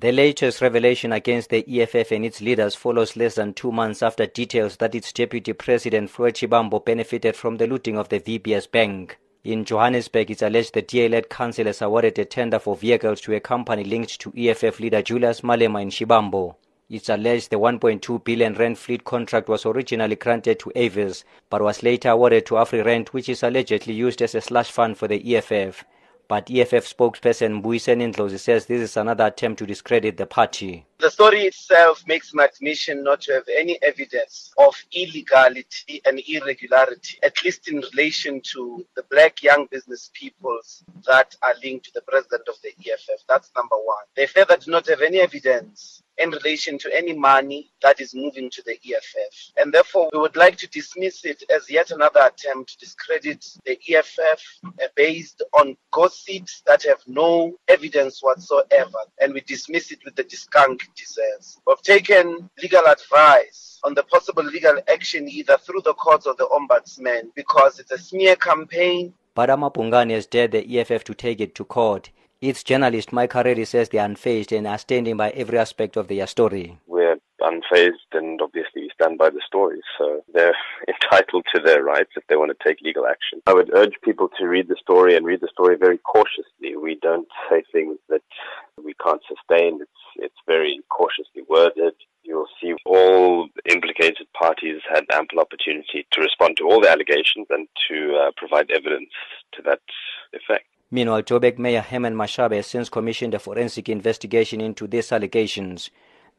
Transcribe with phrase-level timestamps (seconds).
[0.00, 4.24] The latest revelation against the EFF and its leaders follows less than two months after
[4.24, 9.18] details that its deputy president Floyd Shivambu benefited from the looting of the VBS Bank.
[9.44, 13.40] In Johannesburg, it's alleged the DA-led council has awarded a tender for vehicles to a
[13.40, 16.54] company linked to EFF leader Julius Malema in Shivambu.
[16.88, 21.82] It's alleged the 1.2 billion rand fleet contract was originally granted to Avis, but was
[21.82, 25.84] later awarded to AfriRent, which is allegedly used as a slush fund for the EFF.
[26.30, 30.86] But EFF spokesperson Mbuyiseni Ndlozi says this is another attempt to discredit the party.
[30.98, 37.18] The story itself makes my admission not to have any evidence of illegality and irregularity,
[37.24, 42.02] at least in relation to the black young business peoples that are linked to the
[42.02, 43.24] president of the EFF.
[43.28, 44.04] That's number one.
[44.14, 48.50] They further do not have any evidence in relation to any money that is moving
[48.50, 49.52] to the EFF.
[49.56, 53.78] And therefore, we would like to dismiss it as yet another attempt to discredit the
[53.88, 58.98] EFF uh, based on gossips that have no evidence whatsoever.
[59.20, 61.58] And we dismiss it with the discount it deserves.
[61.66, 66.46] We've taken legal advice on the possible legal action either through the courts or the
[66.48, 69.14] ombudsman because it's a smear campaign.
[69.34, 72.10] But AmaBhungane has dared the EFF to take it to court.
[72.40, 76.08] Its journalist Micah Reddy says they are unfazed and are standing by every aspect of
[76.08, 76.78] their story.
[76.86, 80.56] We're unfazed and obviously we stand by the story, so they're
[80.88, 83.42] entitled to their rights if they want to take legal action.
[83.46, 86.76] I would urge people to read the story and read the story very cautiously.
[86.82, 88.22] We don't say things that
[88.82, 89.80] we can't sustain.
[89.82, 91.92] It's it's very cautiously worded.
[92.22, 97.68] You'll see all implicated parties had ample opportunity to respond to all the allegations and
[97.90, 99.10] to uh, provide evidence
[99.52, 99.80] to that
[100.32, 100.64] effect.
[100.92, 105.88] Meanwhile, Joburg Mayor Herman Mashaba has since commissioned a forensic investigation into these allegations.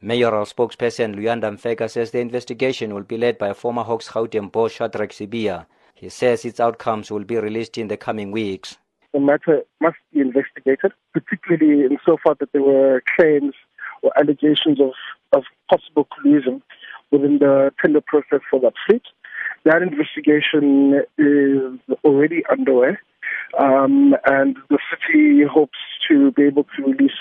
[0.02, 4.74] Mayoral spokesperson Luyanda Mfeka says the investigation will be led by former Hawks Gauteng boss
[4.74, 5.68] Shadrack Sibiya.
[5.96, 8.78] He says its outcomes will be released in the coming weeks.
[9.14, 13.54] The matter must be investigated, particularly in so far that there were claims
[14.02, 14.92] or allegations of,
[15.32, 16.62] of possible collusion
[17.12, 19.04] within the tender process for that fleet.
[19.64, 22.98] That investigation is already underway
[23.60, 27.12] um, and the city hopes to be able to release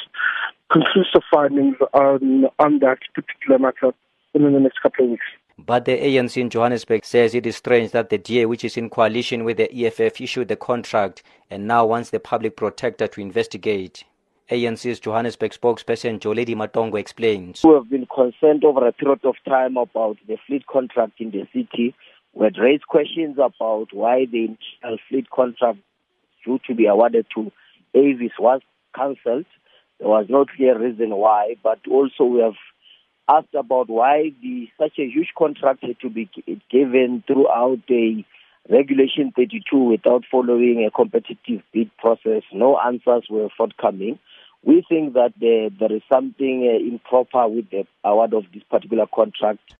[0.70, 3.92] conclusive findings on, on that particular matter
[4.32, 5.24] within the next couple of weeks.
[5.58, 8.88] But the ANC in Johannesburg says it is strange that the DA, which is in
[8.88, 14.04] coalition with the EFF, issued the contract and now wants the public protector to investigate.
[14.50, 17.62] ANC's Johannesburg spokesperson Jolidee Matongo explains.
[17.62, 21.46] We have been concerned over a period of time about the fleet contract in the
[21.52, 21.94] city.
[22.32, 25.78] We had raised questions about why the initial fleet contract
[26.44, 27.52] due to be awarded to
[27.94, 28.60] Avis was
[28.94, 29.46] cancelled.
[29.98, 32.54] There was no clear reason why, but also we have
[33.28, 36.28] asked about why the such a huge contract had to be
[36.70, 38.24] given throughout the
[38.68, 42.42] Regulation 32 without following a competitive bid process.
[42.52, 44.18] No answers were forthcoming.
[44.62, 49.06] We think that there, there is something uh, improper with the award of this particular
[49.12, 49.74] contract.